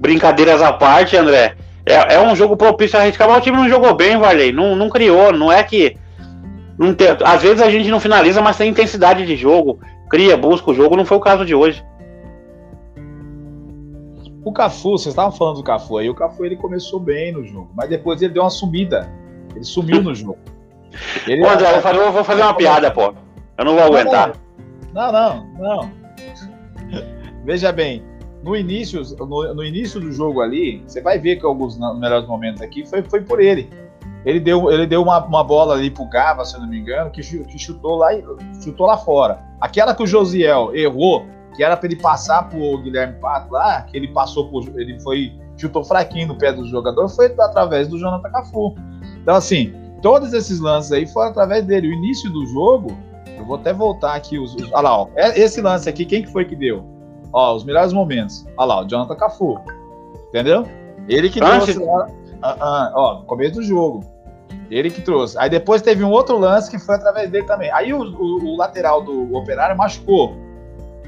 [0.00, 1.54] Brincadeiras à parte, André.
[1.84, 4.52] É, é um jogo propício a arriscar, mas o time não jogou bem, Varley.
[4.52, 5.96] Não, não criou, não é que.
[6.78, 9.80] Não tem, às vezes a gente não finaliza, mas tem intensidade de jogo.
[10.08, 11.84] Cria, busca o jogo, não foi o caso de hoje.
[14.44, 17.70] O Cafu, vocês estavam falando do Cafu aí, o Cafu ele começou bem no jogo,
[17.76, 19.08] mas depois ele deu uma subida.
[19.54, 20.38] Ele sumiu no jogo.
[21.26, 23.14] Ele, Ô, André, eu vou fazer, eu vou fazer uma piada, pô.
[23.56, 24.32] Eu não vou aguentar.
[24.92, 25.90] Não, não, não.
[27.44, 28.02] Veja bem,
[28.42, 32.60] no início, no, no, início do jogo ali, você vai ver que alguns melhores momentos
[32.60, 33.70] aqui foi, foi por ele.
[34.24, 37.10] Ele deu, ele deu uma, uma bola ali pro Gava, se eu não me engano,
[37.10, 38.10] que, que chutou, lá,
[38.62, 39.40] chutou lá fora.
[39.60, 41.26] Aquela que o Josiel errou,
[41.56, 44.68] que era para ele passar pro Guilherme Pato lá, que ele passou por.
[44.78, 45.32] Ele foi.
[45.56, 48.74] chutou fraquinho no pé do jogador, foi através do Jonathan Cafu.
[49.20, 51.88] Então, assim, todos esses lances aí foram através dele.
[51.88, 52.96] O início do jogo,
[53.36, 54.38] eu vou até voltar aqui.
[54.38, 56.91] Os, os, olha lá, ó, é, esse lance aqui, quem que foi que deu?
[57.32, 58.46] Ó, os melhores momentos.
[58.56, 59.58] Olha lá, o Jonathan Cafu.
[60.28, 60.66] Entendeu?
[61.08, 62.06] Ele que trouxe lá,
[62.42, 64.04] ah, ah, ó, no começo do jogo.
[64.70, 65.38] Ele que trouxe.
[65.38, 67.70] Aí depois teve um outro lance que foi através dele também.
[67.72, 70.34] Aí o, o, o lateral do Operário machucou.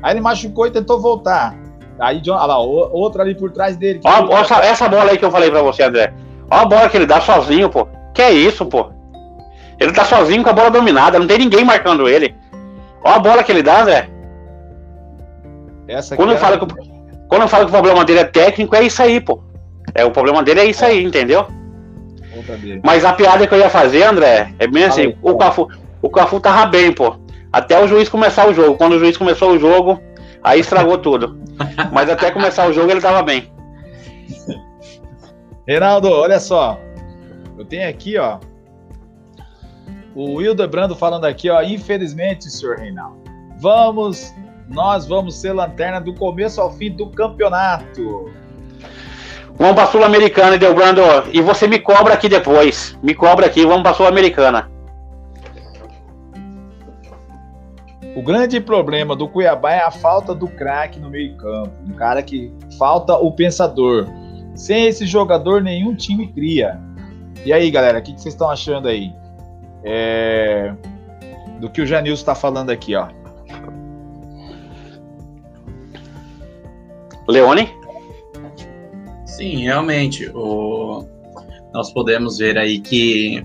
[0.02, 1.56] Aí ele machucou e tentou voltar.
[1.98, 4.00] Aí, John, olha lá, outro ali por trás dele.
[4.04, 6.12] Ó, ó essa, essa, bola aí que eu falei pra você, André.
[6.50, 7.88] Ó a bola que ele dá sozinho, pô.
[8.12, 8.90] Que é isso, pô?
[9.78, 12.36] Ele tá sozinho com a bola dominada, não tem ninguém marcando ele.
[13.02, 14.10] Ó a bola que ele dá, André.
[15.86, 16.74] Essa quando, eu falo que,
[17.28, 19.42] quando eu falo que o problema dele é técnico, é isso aí, pô.
[19.94, 21.46] É, o problema dele é isso aí, entendeu?
[22.82, 25.68] Mas a piada que eu ia fazer, André, é bem assim, o Cafu,
[26.02, 27.16] o Cafu tava bem, pô.
[27.52, 28.76] Até o juiz começar o jogo.
[28.76, 30.00] Quando o juiz começou o jogo,
[30.42, 31.38] aí estragou tudo.
[31.92, 33.52] Mas até começar o jogo ele tava bem.
[35.66, 36.80] Reinaldo, olha só.
[37.56, 38.38] Eu tenho aqui, ó.
[40.14, 41.62] O Wilder Brando falando aqui, ó.
[41.62, 43.22] Infelizmente, senhor Reinaldo.
[43.58, 44.34] Vamos
[44.68, 48.32] nós vamos ser lanterna do começo ao fim do campeonato.
[49.56, 51.02] Vamos para a Sul-Americana, Delbrando.
[51.32, 52.98] E você me cobra aqui depois.
[53.02, 54.70] Me cobra aqui, vamos para a Sul-Americana.
[58.16, 61.72] O grande problema do Cuiabá é a falta do craque no meio-campo.
[61.88, 64.06] Um cara que falta o pensador.
[64.54, 66.80] Sem esse jogador, nenhum time cria.
[67.44, 69.12] E aí, galera, o que, vocês estão achando aí?
[69.82, 70.72] É...
[71.60, 73.08] Do que o Janilson está falando aqui, ó.
[77.28, 77.70] Leone?
[79.24, 80.30] Sim, realmente.
[80.34, 81.04] O...
[81.72, 83.44] Nós podemos ver aí que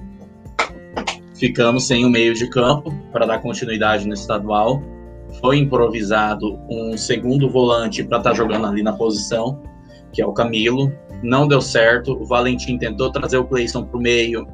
[1.35, 4.83] ficamos sem o meio de campo para dar continuidade no estadual.
[5.39, 9.61] Foi improvisado um segundo volante para estar tá jogando ali na posição,
[10.11, 10.91] que é o Camilo.
[11.23, 12.13] Não deu certo.
[12.13, 14.47] O Valentim tentou trazer o Cleison para o meio.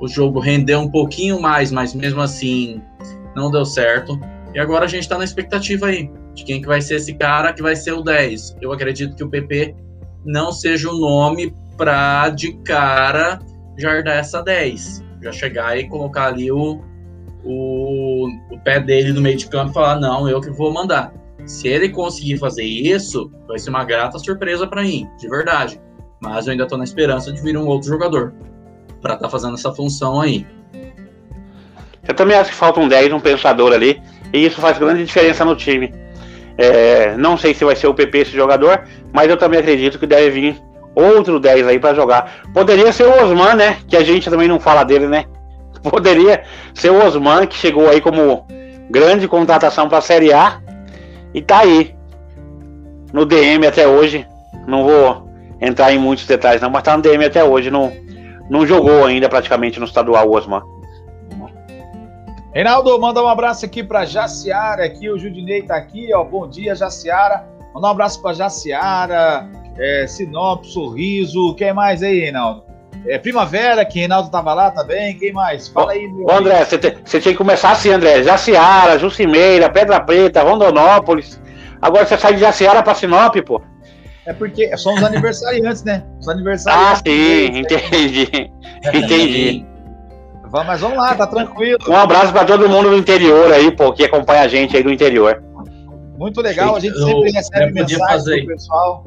[0.00, 2.80] O jogo rendeu um pouquinho mais, mas mesmo assim
[3.34, 4.18] não deu certo.
[4.54, 7.52] E agora a gente está na expectativa aí de quem que vai ser esse cara
[7.52, 8.56] que vai ser o 10.
[8.60, 9.74] Eu acredito que o PP
[10.24, 13.40] não seja o nome para de cara
[13.76, 15.04] já dar essa 10.
[15.20, 16.80] Já chegar e colocar ali o,
[17.44, 21.12] o, o pé dele no meio de campo e falar: não, eu que vou mandar.
[21.44, 25.80] Se ele conseguir fazer isso, vai ser uma grata surpresa para mim, de verdade.
[26.20, 28.34] Mas eu ainda estou na esperança de vir um outro jogador
[29.00, 30.46] para estar tá fazendo essa função aí.
[32.06, 34.00] Eu também acho que falta um 10, um pensador ali,
[34.32, 35.92] e isso faz grande diferença no time.
[36.58, 40.06] É, não sei se vai ser o PP esse jogador, mas eu também acredito que
[40.06, 42.42] deve vir outro 10 aí para jogar.
[42.52, 43.78] Poderia ser o Osman, né?
[43.86, 45.26] Que a gente também não fala dele, né?
[45.88, 46.42] Poderia
[46.74, 48.44] ser o Osman, que chegou aí como
[48.90, 50.60] grande contratação para a Série A
[51.32, 51.94] e tá aí
[53.12, 54.26] no DM até hoje.
[54.66, 55.28] Não vou
[55.60, 57.70] entrar em muitos detalhes, não, mas tá no DM até hoje.
[57.70, 57.92] Não,
[58.50, 60.62] não jogou ainda praticamente no estadual o Osman.
[62.52, 66.24] Reinaldo, manda um abraço aqui para Jaciara, aqui o Judinei tá aqui, ó.
[66.24, 67.46] Bom dia, Jaciara.
[67.74, 71.54] Manda um abraço para Jaciara, é, Sinop, Sorriso.
[71.54, 72.64] Quem mais aí, Reinaldo?
[73.06, 75.16] É, Primavera, que Reinaldo tava lá também.
[75.18, 75.68] Quem mais?
[75.68, 76.26] Fala aí, meu.
[76.26, 78.22] Ô, André, você tinha que começar assim, André.
[78.22, 81.40] Jaciara, Jucimeira, Pedra Preta, Rondonópolis.
[81.80, 83.62] Agora você sai de Jaciara para Sinop, pô.
[84.26, 86.02] É porque são os aniversariantes, né?
[86.18, 86.92] Os aniversariantes.
[86.92, 88.50] Ah, sim, entendi.
[88.92, 89.66] entendi.
[90.52, 91.78] Mas vamos lá, tá tranquilo.
[91.88, 94.90] Um abraço para todo mundo do interior aí, pô, que acompanha a gente aí do
[94.90, 95.42] interior.
[96.16, 99.04] Muito legal, a gente sempre recebe mensagem do pessoal.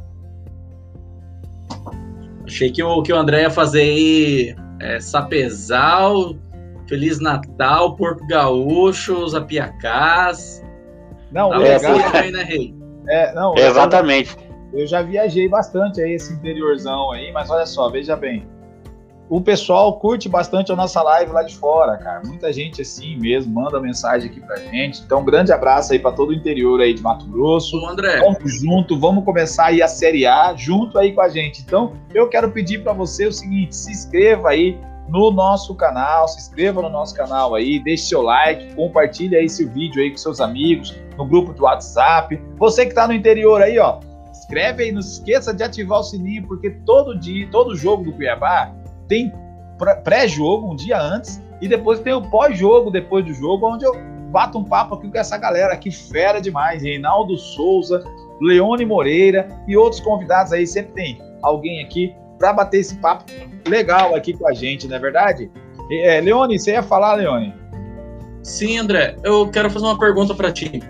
[2.45, 6.35] Achei que o, que o André ia fazer aí é, Sapezal,
[6.87, 10.63] Feliz Natal, Porto Gaúcho, Apiacás.
[11.31, 11.95] Não, tá legal.
[12.13, 12.75] Aí, né, Rei?
[13.07, 14.35] É, não, Exatamente.
[14.73, 18.47] Eu já viajei bastante aí esse interiorzão aí, mas olha só, veja bem
[19.31, 22.21] o pessoal curte bastante a nossa live lá de fora, cara.
[22.25, 25.01] Muita gente assim mesmo manda mensagem aqui pra gente.
[25.05, 27.77] Então, um grande abraço aí para todo o interior aí de Mato Grosso.
[27.77, 28.19] Ô, André.
[28.19, 31.61] Vamos junto, vamos começar aí a Série A junto aí com a gente.
[31.61, 36.37] Então, eu quero pedir para você o seguinte: se inscreva aí no nosso canal, se
[36.37, 40.41] inscreva no nosso canal aí, deixe seu like, compartilhe aí esse vídeo aí com seus
[40.41, 42.37] amigos, no grupo do WhatsApp.
[42.57, 43.97] Você que está no interior aí, ó,
[44.29, 48.11] inscreve aí, não se esqueça de ativar o sininho, porque todo dia, todo jogo do
[48.11, 48.73] Cuiabá
[49.11, 49.33] tem
[50.05, 53.93] pré-jogo um dia antes e depois tem o pós-jogo depois do jogo, onde eu
[54.31, 58.01] bato um papo aqui com essa galera aqui fera demais, Reinaldo Souza,
[58.39, 63.25] Leone Moreira e outros convidados aí, sempre tem alguém aqui para bater esse papo
[63.67, 65.51] legal aqui com a gente, não é verdade?
[65.91, 67.53] É, Leone, você ia falar, Leone?
[68.41, 70.81] Sim, André, eu quero fazer uma pergunta para ti.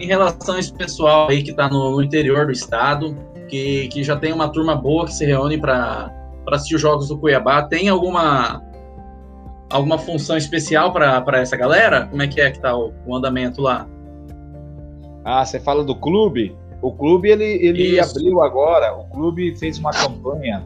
[0.00, 3.16] Em relação a esse pessoal aí que está no, no, interior do estado,
[3.48, 6.17] que, que já tem uma turma boa que se reúne para
[6.48, 8.62] para assistir os jogos do Cuiabá, tem alguma
[9.68, 12.06] alguma função especial para essa galera?
[12.06, 13.86] Como é que é que tá o, o, andamento lá?
[15.26, 16.56] Ah, você fala do clube?
[16.80, 20.64] O clube ele, ele abriu agora, o clube fez uma campanha.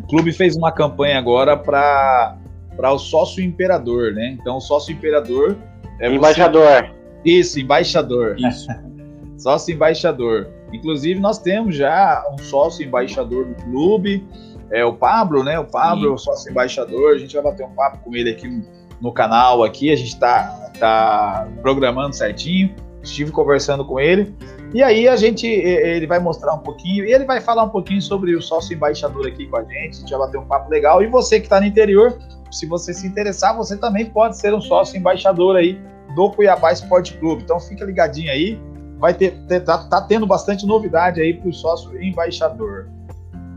[0.00, 2.38] O clube fez uma campanha agora para
[2.74, 4.36] para o sócio imperador, né?
[4.40, 5.56] Então o sócio imperador
[6.00, 6.84] é embaixador.
[6.84, 6.92] Você...
[7.24, 8.36] Isso, embaixador.
[8.38, 8.66] Isso.
[9.36, 10.48] sócio embaixador.
[10.72, 14.26] Inclusive nós temos já um sócio embaixador do clube
[14.70, 15.58] é o Pablo, né?
[15.58, 18.64] O Pablo, o sócio embaixador, a gente vai bater um papo com ele aqui no,
[19.00, 22.74] no canal aqui, a gente está tá programando certinho.
[23.02, 24.34] Estive conversando com ele.
[24.74, 28.02] E aí a gente ele vai mostrar um pouquinho e ele vai falar um pouquinho
[28.02, 29.98] sobre o sócio embaixador aqui com a gente.
[29.98, 31.00] A gente vai bater um papo legal.
[31.02, 32.18] E você que está no interior,
[32.50, 35.80] se você se interessar, você também pode ser um sócio embaixador aí
[36.16, 37.44] do Cuiabá Esporte Clube.
[37.44, 38.60] Então fica ligadinho aí.
[38.98, 42.88] Vai ter, ter tá, tá tendo bastante novidade aí para o sócio embaixador.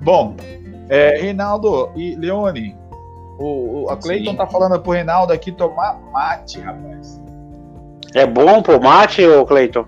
[0.03, 0.35] Bom,
[0.89, 2.75] é, Reinaldo e Leone,
[3.37, 7.21] o, o a Cleiton tá falando pro Reinaldo aqui tomar mate, rapaz.
[8.13, 9.85] É bom pro mate, ô Cleiton?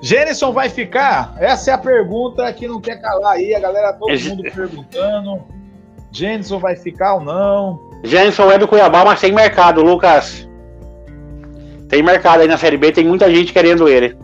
[0.00, 1.36] Gênison vai ficar?
[1.38, 5.42] Essa é a pergunta que não quer calar aí, a galera, todo mundo perguntando.
[6.10, 7.78] Gênison vai ficar ou não?
[8.02, 10.48] Gênison é do Cuiabá, mas tem mercado, Lucas.
[11.88, 14.18] Tem mercado aí na Série B, tem muita gente querendo ele.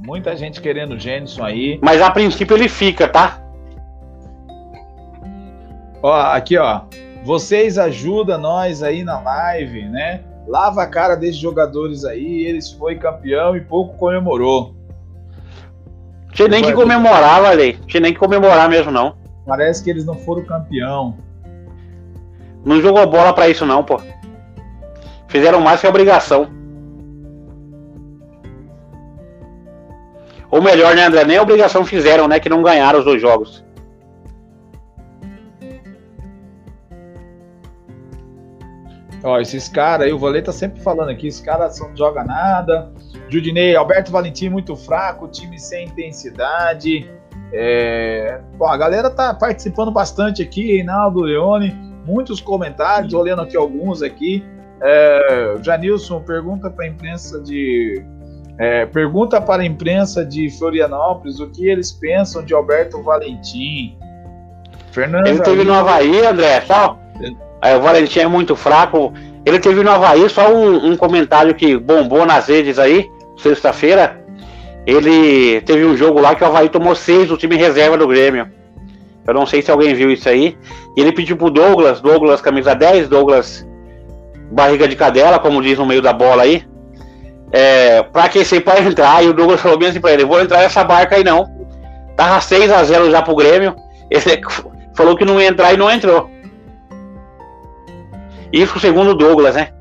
[0.00, 1.78] Muita gente querendo o Gênison aí.
[1.80, 3.45] Mas a princípio ele fica, tá?
[6.06, 6.82] Ó, aqui, ó.
[7.24, 10.20] Vocês ajudam nós aí na live, né?
[10.46, 12.44] Lava a cara desses jogadores aí.
[12.44, 14.72] Eles foi campeão e pouco comemorou.
[16.32, 17.72] Tinha nem que comemorar, Valei.
[17.88, 19.16] Tinha nem que comemorar mesmo, não.
[19.44, 21.18] Parece que eles não foram campeão.
[22.64, 24.00] Não jogou bola para isso não, pô.
[25.26, 26.48] Fizeram mais que obrigação.
[30.52, 31.24] Ou melhor, né, André?
[31.24, 32.38] Nem a obrigação fizeram, né?
[32.38, 33.65] Que não ganharam os dois jogos.
[39.26, 42.92] Ó, esses caras aí, o Valeta tá sempre falando aqui, esses caras não jogam nada.
[43.28, 47.10] Judinei, Alberto Valentim muito fraco, time sem intensidade.
[47.52, 48.38] É...
[48.56, 51.74] Bom, a galera tá participando bastante aqui, Reinaldo, Leone,
[52.06, 54.44] muitos comentários, olhando aqui alguns aqui.
[54.80, 55.56] É...
[55.60, 58.00] Janilson pergunta para a imprensa de
[58.58, 63.98] é, pergunta para a imprensa de Florianópolis o que eles pensam de Alberto Valentim.
[64.92, 66.98] Fernando ele teve no Havaí, André, tal.
[67.62, 69.12] É, o Valentim é muito fraco.
[69.44, 74.20] Ele teve no Havaí só um, um comentário que bombou nas redes aí, sexta-feira.
[74.86, 78.48] Ele teve um jogo lá que o Havaí tomou seis do time reserva do Grêmio.
[79.26, 80.56] Eu não sei se alguém viu isso aí.
[80.96, 83.66] E ele pediu pro Douglas, Douglas camisa 10, Douglas
[84.50, 86.64] barriga de cadela, como diz no meio da bola aí
[87.52, 89.24] é, pra aquecer para entrar.
[89.24, 91.46] E o Douglas falou bem assim pra ele: vou entrar nessa barca aí não.
[92.16, 93.74] Tava 6 a 0 já pro Grêmio.
[94.10, 94.20] Ele
[94.94, 96.30] falou que não ia entrar e não entrou.
[98.52, 99.72] Isso segundo o Douglas, né?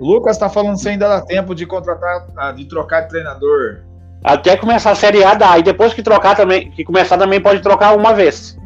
[0.00, 3.82] Lucas tá falando sem ainda dá tempo de contratar, ah, de trocar de treinador.
[4.24, 5.58] Até começar a Série A dá.
[5.58, 8.58] E depois que trocar também, que começar também pode trocar uma vez.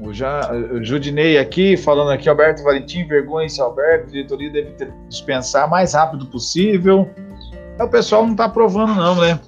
[0.00, 0.50] O, já,
[0.80, 5.92] Judinei aqui, falando aqui, Alberto Valentim, vergonha esse Alberto, diretoria deve ter, dispensar o mais
[5.92, 7.10] rápido possível.
[7.74, 9.38] Então, o pessoal não está aprovando não, né?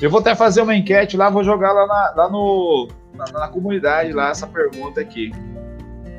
[0.00, 3.48] Eu vou até fazer uma enquete lá, vou jogar lá, na, lá no, na, na,
[3.48, 5.32] comunidade, lá, essa pergunta aqui,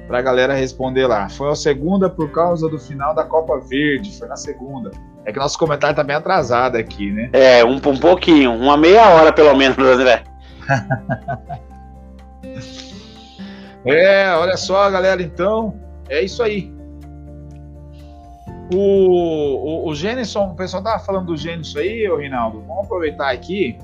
[0.08, 1.30] para a galera responder lá.
[1.30, 4.92] Foi a segunda por causa do final da Copa Verde, foi na segunda.
[5.26, 7.30] É que nosso comentário tá bem atrasado aqui, né?
[7.34, 10.24] É, um, um pouquinho, uma meia hora pelo menos, André.
[13.86, 16.74] É, olha só, galera, então, é isso aí.
[18.74, 22.62] O, o, o Gênison, o pessoal tava falando do Gênison aí, ô Rinaldo.
[22.68, 23.80] Vamos aproveitar aqui,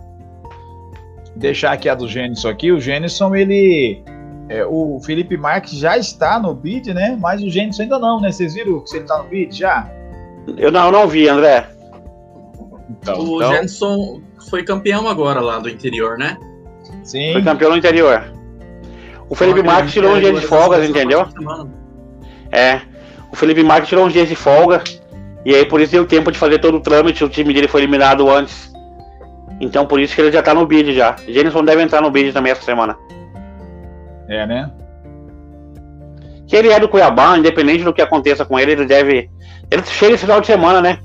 [1.36, 2.72] deixar aqui a do Gênison aqui.
[2.72, 4.04] O Gênison, ele.
[4.48, 7.18] É, o Felipe Marques já está no bid, né?
[7.20, 8.32] Mas o Gênison ainda não, né?
[8.32, 9.90] Vocês viram que ele está no bid já?
[10.58, 11.68] Eu não, não vi, André.
[12.90, 13.54] Então, o então...
[13.54, 16.38] Gênison foi campeão agora lá do interior, né?
[17.04, 17.34] Sim.
[17.34, 18.32] Foi campeão no interior.
[19.28, 21.28] O Felipe Marques tirou uns dias de folga, entendeu?
[22.52, 22.82] É.
[23.32, 24.84] O Felipe Marques tirou uns dias de folga.
[25.44, 27.24] E aí por isso deu tempo de fazer todo o trâmite.
[27.24, 28.72] O time dele foi eliminado antes.
[29.60, 31.16] Então por isso que ele já tá no bid já.
[31.28, 32.98] Jenison deve entrar no bid também essa semana.
[34.28, 34.72] É, né?
[36.48, 39.30] Que ele é do Cuiabá, independente do que aconteça com ele, ele deve.
[39.72, 41.00] Ele chega esse final de semana, né?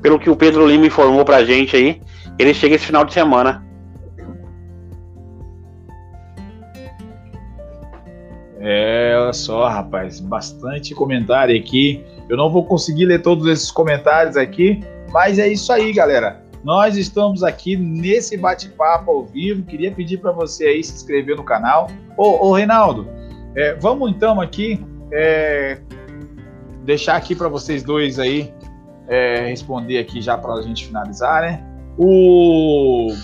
[0.00, 2.00] Pelo que o Pedro Lima informou pra gente aí.
[2.38, 3.64] Ele chega esse final de semana.
[8.58, 12.04] É, olha só, rapaz, bastante comentário aqui.
[12.28, 16.42] Eu não vou conseguir ler todos esses comentários aqui, mas é isso aí, galera.
[16.66, 19.62] Nós estamos aqui nesse bate-papo ao vivo.
[19.62, 21.86] Queria pedir para você aí se inscrever no canal.
[22.16, 23.08] Ô, ô Reinaldo,
[23.54, 25.78] é, vamos então aqui é,
[26.82, 28.52] deixar aqui para vocês dois aí
[29.06, 31.62] é, responder aqui já para a gente finalizar, né?
[31.96, 33.14] O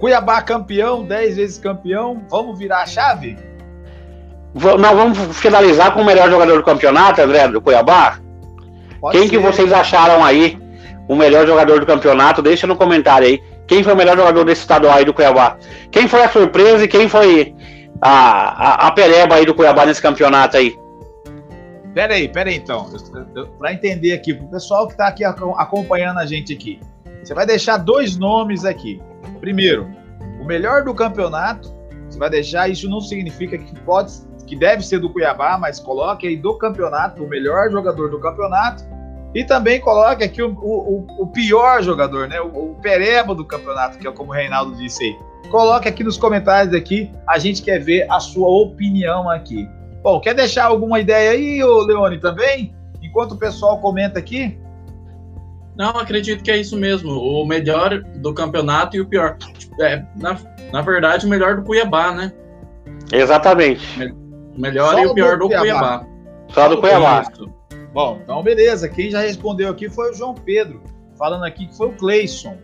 [0.00, 2.24] Cuiabá campeão, 10 vezes campeão.
[2.28, 3.38] Vamos virar a chave?
[4.52, 8.18] Não, vamos finalizar com o melhor jogador do campeonato, André, do Cuiabá?
[9.00, 9.36] Pode Quem ser.
[9.36, 10.65] que vocês acharam aí
[11.08, 12.42] o melhor jogador do campeonato?
[12.42, 13.42] Deixa no comentário aí.
[13.66, 15.58] Quem foi o melhor jogador desse estadual aí do Cuiabá?
[15.90, 17.54] Quem foi a surpresa e quem foi
[18.00, 20.76] a, a, a pereba aí do Cuiabá nesse campeonato aí?
[21.94, 22.90] Pera aí, pera aí então.
[23.58, 26.78] Para entender aqui, pro pessoal que está aqui acompanhando a gente aqui.
[27.24, 29.00] Você vai deixar dois nomes aqui.
[29.40, 29.88] Primeiro,
[30.40, 31.74] o melhor do campeonato.
[32.08, 34.12] Você vai deixar, isso não significa que pode,
[34.46, 38.84] que deve ser do Cuiabá, mas coloque aí do campeonato, o melhor jogador do campeonato.
[39.36, 42.40] E também coloque aqui o, o, o pior jogador, né?
[42.40, 45.16] O, o pereba do campeonato, que é como o Reinaldo disse aí.
[45.50, 49.68] Coloque aqui nos comentários aqui, a gente quer ver a sua opinião aqui.
[50.02, 52.74] Bom, quer deixar alguma ideia aí, ô Leone, também?
[53.02, 54.58] Enquanto o pessoal comenta aqui,
[55.76, 57.10] não, acredito que é isso mesmo.
[57.10, 59.36] O melhor do campeonato e o pior.
[59.82, 60.38] É, na,
[60.72, 62.32] na verdade, o melhor do Cuiabá, né?
[63.12, 63.86] Exatamente.
[64.56, 65.60] O melhor Só e o pior do, do Cuiabá.
[65.60, 66.06] Cuiabá.
[66.48, 67.22] Só do Cuiabá.
[67.96, 68.90] Bom, então beleza.
[68.90, 70.82] Quem já respondeu aqui foi o João Pedro.
[71.16, 72.58] Falando aqui que foi o Cleison.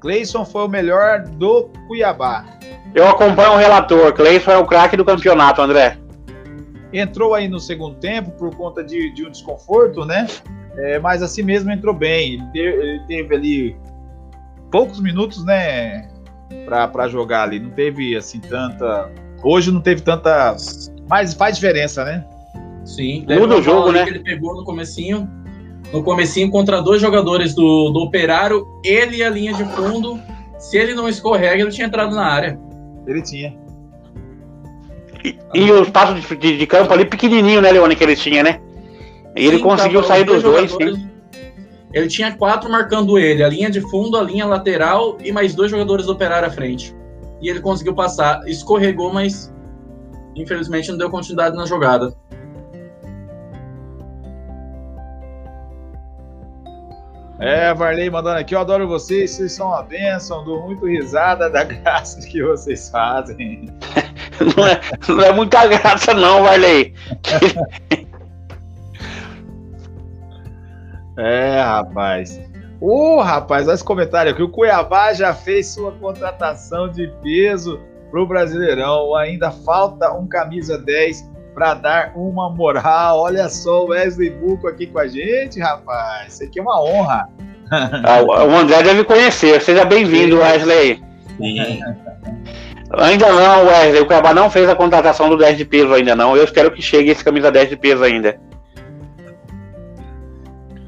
[0.00, 2.44] Cleison foi o melhor do Cuiabá.
[2.92, 4.12] Eu acompanho o relator.
[4.12, 5.96] Cleison é o craque do campeonato, André.
[6.92, 10.26] Entrou aí no segundo tempo por conta de, de um desconforto, né?
[10.78, 12.44] É, mas assim mesmo entrou bem.
[12.52, 13.76] Ele, ele teve ali
[14.68, 16.08] poucos minutos, né?
[16.64, 17.60] para jogar ali.
[17.60, 19.12] Não teve assim tanta.
[19.44, 20.56] Hoje não teve tanta.
[21.08, 22.26] Mas faz diferença, né?
[22.84, 23.26] Sim.
[23.28, 24.04] Muda o jogo, né?
[24.04, 25.28] Que ele pegou no comecinho.
[25.92, 30.20] No comecinho contra dois jogadores do, do Operário, ele e a linha de fundo.
[30.58, 32.58] Se ele não escorrega, ele tinha entrado na área.
[33.06, 33.58] Ele tinha.
[35.24, 38.42] E, e os passos de, de, de, campo ali pequenininho, né, Leone, que ele tinha,
[38.42, 38.60] né?
[39.36, 41.10] E ele sim, conseguiu sair dos dois, sim.
[41.92, 45.70] Ele tinha quatro marcando ele, a linha de fundo, a linha lateral e mais dois
[45.70, 46.94] jogadores do operário à frente.
[47.42, 49.52] E ele conseguiu passar, escorregou, mas
[50.36, 52.14] infelizmente não deu continuidade na jogada.
[57.40, 61.64] É, Varley mandando aqui, eu adoro vocês, vocês são uma bênção, dou muito risada da
[61.64, 63.66] graça que vocês fazem.
[64.56, 66.94] não, é, não é muita graça não, Varley.
[71.18, 72.40] É, rapaz.
[72.80, 74.42] Ô, oh, rapaz, olha esse comentário aqui.
[74.42, 77.78] O Cuiabá já fez sua contratação de peso
[78.10, 79.14] pro Brasileirão.
[79.14, 81.30] Ainda falta um camisa 10
[81.60, 83.20] para dar uma moral.
[83.20, 86.32] Olha só o Wesley Buco aqui com a gente, rapaz.
[86.32, 87.28] Isso aqui é uma honra.
[87.70, 89.60] Ah, o André deve conhecer.
[89.60, 91.02] Seja bem-vindo, Wesley.
[91.36, 91.80] Sim.
[92.96, 94.00] Ainda não, Wesley.
[94.00, 96.34] O Cuiabá não fez a contratação do 10 de peso ainda não.
[96.34, 98.40] Eu espero que chegue esse camisa 10 de peso ainda.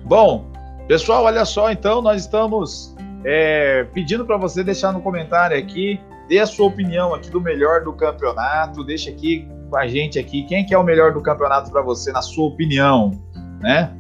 [0.05, 0.51] Bom,
[0.89, 2.97] pessoal, olha só, então nós estamos
[3.27, 7.85] é, pedindo para você deixar no comentário aqui, dê a sua opinião aqui do melhor
[7.85, 11.70] do campeonato, deixa aqui com a gente aqui quem que é o melhor do campeonato
[11.70, 13.18] para você na sua opinião,
[13.59, 13.91] né?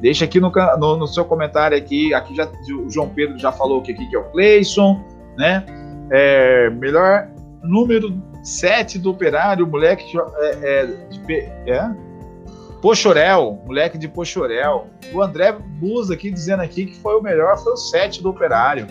[0.00, 2.48] Deixa aqui no, no, no, seu comentário aqui, aqui já
[2.78, 5.02] o João Pedro já falou que aqui que é o Cleison,
[5.36, 5.66] né?
[6.12, 7.28] É, melhor
[7.60, 11.34] número 7 do Operário, moleque é, é, de,
[11.68, 11.90] é,
[12.80, 14.86] Pochorel, moleque de Pochorel.
[15.12, 18.86] O André Busa aqui dizendo aqui que foi o melhor, foi o 7 do Operário.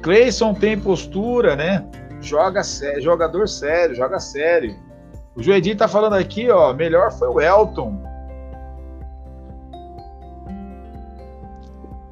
[0.00, 1.86] Cleison tem postura, né?
[2.24, 4.74] Joga sério, jogador sério, joga sério.
[5.36, 8.02] O Joedi tá falando aqui, ó, melhor foi o Elton.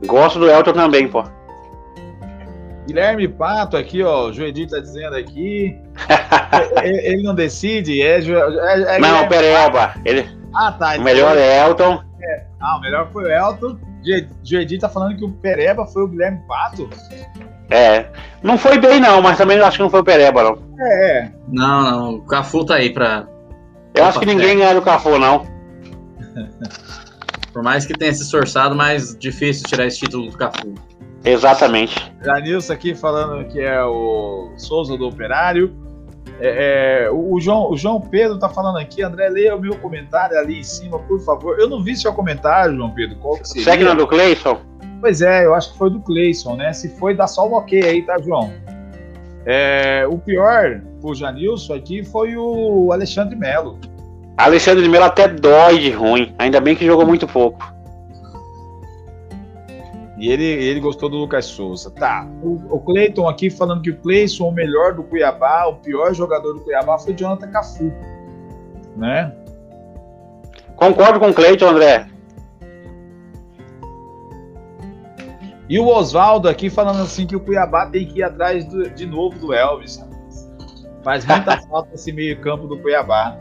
[0.04, 1.24] Gosto do Elton também, pô.
[2.86, 5.80] Guilherme Pato aqui, ó, o Joedi tá dizendo aqui.
[6.82, 9.94] ele, ele, não decide, é, é, é Não, Pereba.
[10.04, 10.28] Ele...
[10.54, 10.98] Ah, tá.
[10.98, 12.02] O melhor é Elton.
[12.20, 12.44] É.
[12.60, 13.78] Ah, o melhor foi o Elton.
[14.42, 16.90] Joedi tá falando que o Pereba foi o Guilherme Pato.
[17.70, 18.06] É.
[18.42, 20.58] Não foi bem, não, mas também acho que não foi o Pereba, não.
[20.80, 21.30] É.
[21.48, 22.14] Não, não.
[22.16, 23.26] O Cafu tá aí pra.
[23.94, 25.46] Eu acho que ninguém ganha do Cafu, não.
[27.52, 30.74] Por mais que tenha se esforçado, mais difícil tirar esse título do Cafu.
[31.24, 32.12] Exatamente.
[32.24, 35.72] Janilson aqui falando que é o Souza do Operário.
[36.40, 40.36] É, é, o, João, o João Pedro tá falando aqui, André, leia o meu comentário
[40.36, 41.58] ali em cima, por favor.
[41.60, 43.16] Eu não vi seu comentário, João Pedro.
[43.18, 43.64] Qual que seria?
[43.64, 44.58] Segue no do Cleison?
[45.02, 46.72] Pois é, eu acho que foi do Cleison, né?
[46.72, 48.52] Se foi, dá só um ok aí, tá, João?
[49.44, 53.80] É, o pior pro Janilson aqui foi o Alexandre Melo.
[54.36, 57.74] Alexandre Melo até dói de ruim, ainda bem que jogou muito pouco.
[60.16, 61.90] E ele, ele gostou do Lucas Souza.
[61.90, 62.24] Tá.
[62.40, 66.52] O, o Cleiton aqui falando que o Cleison, o melhor do Cuiabá, o pior jogador
[66.52, 67.92] do Cuiabá foi o Jonathan Cafu.
[68.96, 69.32] Né?
[70.76, 72.11] Concordo com o Cleiton, André.
[75.72, 79.06] E o Oswaldo aqui falando assim que o Cuiabá tem que ir atrás do, de
[79.06, 80.04] novo do Elvis.
[81.02, 83.38] Faz muita falta esse meio-campo do Cuiabá.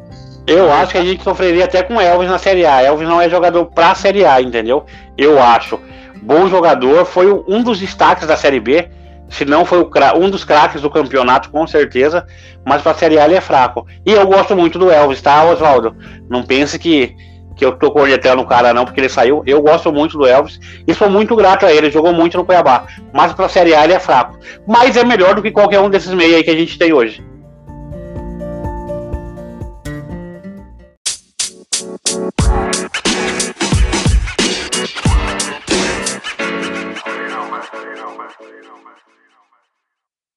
[0.47, 2.81] Eu acho que a gente sofreria até com Elvis na Série A.
[2.81, 4.85] Elvis não é jogador pra Série A, entendeu?
[5.17, 5.77] Eu acho
[6.21, 8.89] bom jogador, foi um dos destaques da Série B,
[9.27, 12.25] se não foi um dos craques do campeonato, com certeza,
[12.65, 13.85] mas para a Série A ele é fraco.
[14.05, 15.97] E eu gosto muito do Elvis, tá, Oswaldo?
[16.29, 17.13] Não pense que,
[17.55, 19.43] que eu tô cornetando o cara não, porque ele saiu.
[19.45, 22.85] Eu gosto muito do Elvis e sou muito grato a ele, jogou muito no Cuiabá,
[23.13, 24.37] mas para a Série A ele é fraco.
[24.67, 27.30] Mas é melhor do que qualquer um desses meios aí que a gente tem hoje.